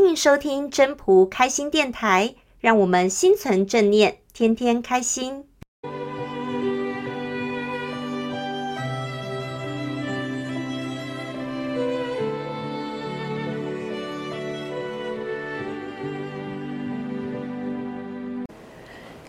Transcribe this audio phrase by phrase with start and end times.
[0.00, 5.44] 欢迎收听真仆开心电台，让我们心存正念，天天开心。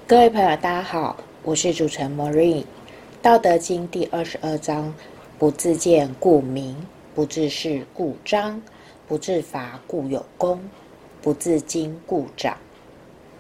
[0.06, 2.64] 各位朋友，大家好，我是主持人 Maureen。
[3.24, 4.94] 道德经第二十二章：
[5.40, 6.78] 不自见故明，
[7.16, 8.62] 不自是故彰，
[9.10, 10.62] 不自伐故有功，
[11.20, 12.56] 不自矜故长。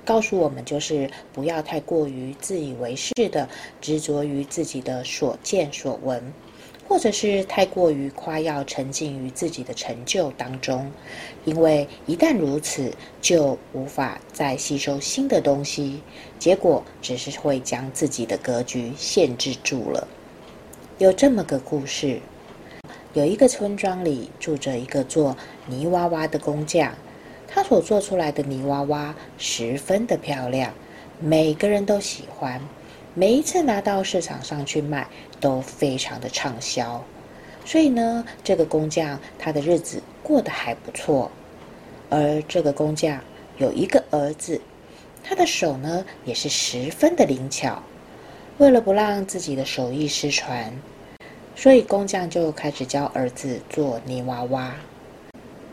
[0.04, 3.48] 告诉我们，就是不要太过于自以为是的
[3.80, 6.34] 执着于自己的所见所闻。
[6.88, 10.92] 或者是太过于夸耀，沉浸于自己的成就当中，
[11.46, 12.92] 因为一旦如此，
[13.22, 16.02] 就无法再吸收新的东西，
[16.40, 20.08] 结果只是会将自己的格局限制住了。
[20.98, 22.20] 有这么个故事：
[23.14, 26.92] 有一个村庄里住着一个做泥娃娃的工匠，
[27.48, 30.72] 他所做出来的泥娃娃十分的漂亮，
[31.20, 32.62] 每个人都喜欢。
[33.16, 35.08] 每一次拿到市场上去卖，
[35.40, 37.04] 都非常的畅销，
[37.66, 41.32] 所以呢，这个工匠他的日子过得还不错。
[42.12, 43.20] 而这个工匠
[43.58, 44.62] 有一个儿子，
[45.24, 47.82] 他的手呢也是十分的灵巧。
[48.60, 50.72] 为了不让自己的手艺失传，
[51.62, 54.74] 所以工匠就开始教儿子做泥娃娃。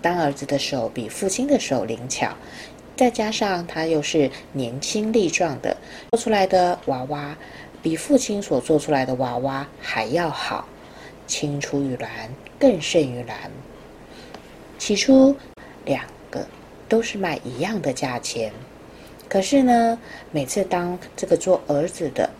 [0.02, 2.32] 当儿子的手比父亲的手灵巧。
[2.96, 5.76] 再加上他又是年轻力壮的，
[6.10, 7.36] 做出来的娃娃
[7.82, 10.66] 比父亲所做出来的娃娃还要好，
[11.26, 12.10] 青出于蓝
[12.58, 13.50] 更胜于蓝。
[14.78, 15.36] 起初
[15.84, 16.46] 两个
[16.88, 18.50] 都是卖一样的价钱，
[19.28, 19.98] 可是呢，
[20.32, 22.30] 每次当这个做儿子的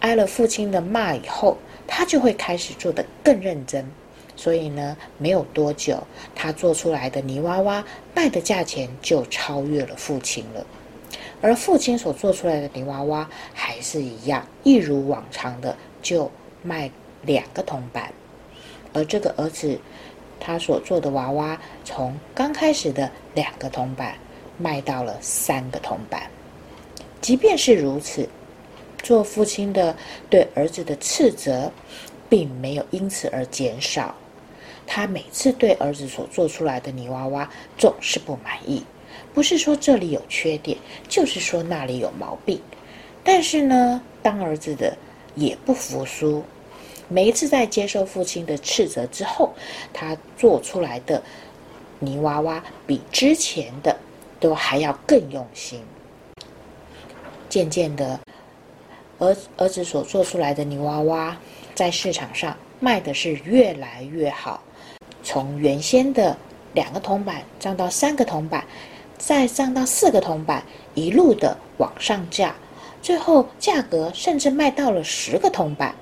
[0.00, 3.86] 挨了父亲的骂以后，他就会开始做得更认真。
[4.34, 6.02] 所以呢，没有多久，
[6.34, 7.82] 他做出来的泥娃娃
[8.14, 10.66] 卖的价钱就超越了父亲了。
[11.40, 16.30] 而父亲所做出来的泥娃娃还是一样，一如往常的就
[16.62, 16.90] 卖
[17.22, 18.12] 两个铜板。
[18.92, 19.78] 而这个儿子，
[20.38, 24.16] 他所做的娃娃从刚开始的两个铜板
[24.58, 26.22] 卖到了三个铜板。
[27.22, 28.28] 即便是如此，
[29.02, 29.96] 做父亲的
[30.28, 31.70] 对儿子的斥责，
[32.28, 34.14] 并没有因此而减少。
[34.86, 38.84] 他每次对儿子所做出来的泥娃娃总是不满意，
[39.34, 42.60] 不是说这里有缺点，就是说那里有毛病。
[43.24, 44.96] 但是呢，当儿子的
[45.34, 46.44] 也不服输，
[47.08, 49.52] 每一次在接受父亲的斥责之后，
[49.92, 51.20] 他做出来的
[51.98, 53.96] 泥娃娃比之前的
[54.38, 55.82] 都还要更用心。
[57.48, 58.20] 渐渐的，
[59.18, 61.36] 儿儿子所做出来的泥娃娃
[61.74, 64.62] 在市场上卖的是越来越好。
[65.22, 66.36] 从原先的
[66.74, 68.64] 两个铜板涨到三个铜板，
[69.18, 70.62] 再涨到四个铜板，
[70.94, 72.54] 一路的往上价，
[73.02, 75.94] 最后价格甚至卖到了十个铜板。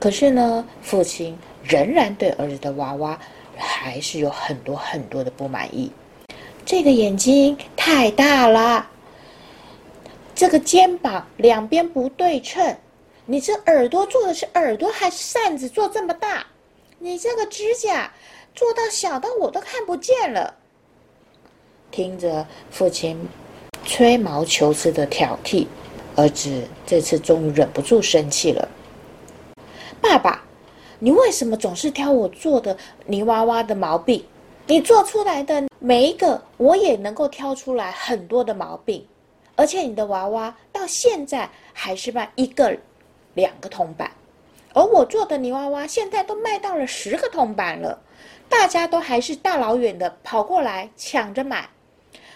[0.00, 3.18] 可是呢，父亲仍然对儿子的娃娃
[3.56, 5.92] 还是有很多很多的不满意。
[6.64, 8.88] 这个眼睛太大了，
[10.42, 12.76] 这个肩膀两边不对称，
[13.26, 16.44] 你这耳朵做的是耳朵还是扇子做这么大？
[16.98, 18.12] 你这个指甲
[18.52, 20.52] 做到小到我都看不见了。
[21.92, 23.16] 听着父亲
[23.84, 25.68] 吹毛求疵的挑剔，
[26.16, 28.68] 儿子这次终于忍不住生气了。
[30.00, 30.42] 爸爸，
[30.98, 32.76] 你为什么总是挑我做的
[33.06, 34.24] 泥娃娃的毛病？
[34.66, 39.06] 你做出来的每一个，我也能够挑出来很多的毛病，
[39.56, 42.76] 而且你的娃娃到现在还是卖一个、
[43.34, 44.10] 两个铜板。
[44.74, 48.00] 而我做的泥娃娃现在都卖到了十个铜板了，
[48.48, 51.68] 大家都还是大老远的跑过来抢着买，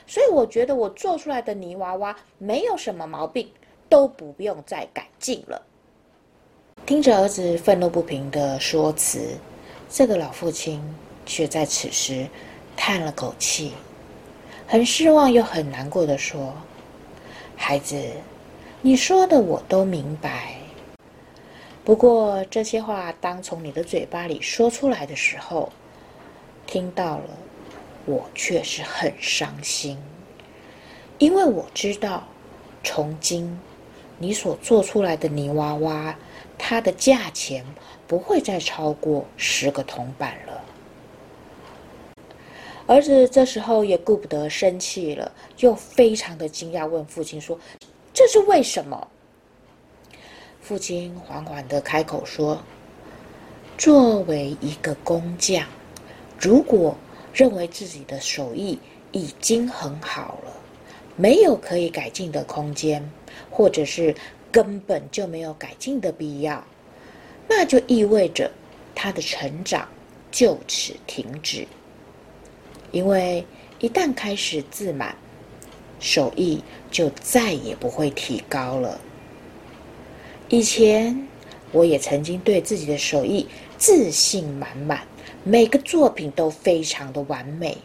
[0.07, 3.51] 所以我觉得我做出来的泥娃娃没有什么毛病，
[3.89, 5.63] 都不用再改进了。
[6.85, 9.37] 听着儿子愤怒不平的说辞，
[9.89, 10.83] 这个老父亲
[11.25, 12.27] 却在此时
[12.77, 13.73] 叹了口气，
[14.67, 16.53] 很失望又很难过的说
[17.57, 17.99] ：“孩子，
[18.83, 20.55] 你说的我都明白。”
[21.85, 25.73] 不过这些话当从你的嘴巴里说出来的时候，
[26.67, 27.31] 听到了，
[28.05, 29.97] 我却是很伤心，
[31.19, 32.25] 因为我知道，
[32.83, 33.59] 从今
[34.19, 36.17] 你所做出来的泥娃娃，
[36.59, 37.65] 它的价钱
[38.09, 40.65] 不会再超过十个铜板了。
[42.87, 47.59] 儿子这时候也顾不得生气了，又非常的惊讶，问父亲说
[48.15, 49.09] ：“这是为什么？”
[50.63, 52.63] 父亲缓缓的开口说
[53.77, 55.67] ：“作为一个工匠，
[56.41, 56.97] 如果
[57.35, 58.79] 认为自己的手艺
[59.11, 60.53] 已经很好了，
[61.17, 63.11] 没有可以改进的空间，
[63.51, 64.15] 或者是
[64.53, 66.65] 根本就没有改进的必要，
[67.49, 68.49] 那就意味着
[68.95, 69.89] 他的成长
[70.31, 71.67] 就此停止。
[72.93, 73.45] 因为
[73.79, 75.15] 一旦开始自满，
[76.01, 79.01] 手艺就再也不会提高了。
[80.49, 81.27] 以前
[81.73, 83.47] 我也曾经对自己的手艺
[83.77, 85.03] 自信满满，
[85.43, 87.77] 每个作品都非常的完美。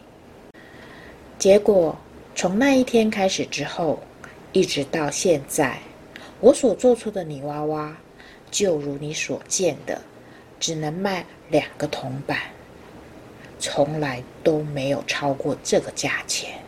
[1.40, 1.98] 结果
[2.36, 4.00] 从那一天开始之后，
[4.54, 5.80] 一直到现在，
[6.40, 7.98] 我所做出的泥娃娃，
[8.52, 10.00] 就如你所见的，
[10.60, 12.38] 只能卖两个铜板，
[13.62, 16.60] 从来都没有超过这个价钱。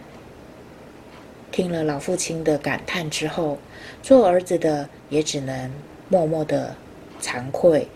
[1.51, 3.57] 听了老父亲的感叹之后，
[4.01, 5.71] 做儿子的也只能
[6.07, 6.75] 默默的
[7.21, 7.87] 惭愧，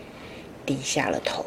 [0.66, 1.46] 低下了头。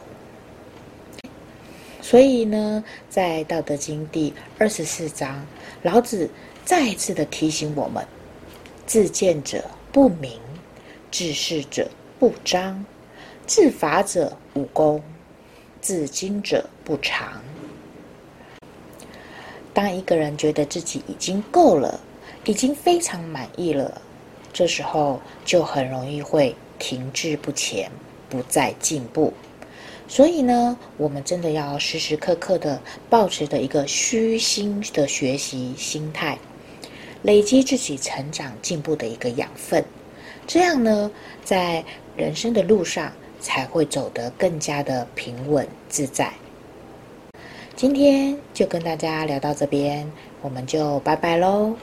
[2.02, 5.46] 所以呢，在《道德经》第二十四章，
[5.84, 6.30] 老子
[6.66, 8.06] 再一次的提醒我们：
[8.86, 10.40] 自见者不明，
[11.12, 11.90] 自是者
[12.20, 12.86] 不彰，
[13.46, 15.02] 自伐者无功，
[15.82, 17.42] 自矜者不长。
[19.74, 22.00] 当一个人觉得自己已经够了，
[22.46, 24.02] 已经非常满意了，
[24.54, 27.90] 这时候就很容易会停滞不前，
[28.30, 29.34] 不再进步。
[30.08, 36.38] 所以呢，我们真的要时时刻刻的保持着一个虚心的学习心态，
[37.24, 39.84] 累积自己成长进步的一个养分。
[40.46, 41.10] 这样呢，
[41.46, 41.82] 在
[42.18, 46.32] 人生的路上才会走得更加的平稳自在。
[47.76, 50.10] 今天就跟大家聊到这边，
[50.42, 51.76] 我们就拜拜喽。